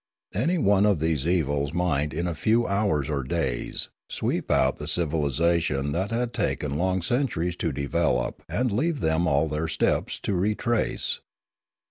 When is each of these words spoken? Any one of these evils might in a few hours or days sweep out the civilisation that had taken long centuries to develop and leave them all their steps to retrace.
Any 0.33 0.57
one 0.57 0.87
of 0.87 0.97
these 0.99 1.27
evils 1.27 1.73
might 1.73 2.11
in 2.11 2.25
a 2.25 2.33
few 2.33 2.65
hours 2.65 3.07
or 3.07 3.21
days 3.21 3.89
sweep 4.09 4.49
out 4.49 4.77
the 4.77 4.87
civilisation 4.87 5.91
that 5.91 6.09
had 6.09 6.33
taken 6.33 6.75
long 6.79 7.03
centuries 7.03 7.55
to 7.57 7.71
develop 7.71 8.41
and 8.49 8.71
leave 8.71 9.01
them 9.01 9.27
all 9.27 9.47
their 9.47 9.67
steps 9.67 10.19
to 10.21 10.33
retrace. 10.33 11.19